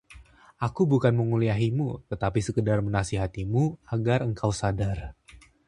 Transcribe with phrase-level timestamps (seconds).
[0.65, 3.63] aku bukan menguliahimu, tetapi sekadar menasihatimu
[3.95, 4.99] agar engkau sadar